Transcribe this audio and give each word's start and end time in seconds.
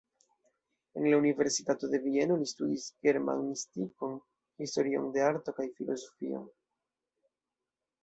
En 0.95 1.03
la 1.11 1.19
universitato 1.23 1.89
de 1.91 1.99
Vieno 2.07 2.39
li 2.39 2.49
studis 2.53 2.87
germanistikon, 3.09 4.19
historion 4.67 5.09
de 5.19 5.27
arto 5.31 5.57
kaj 5.61 5.71
filozofion. 5.79 6.53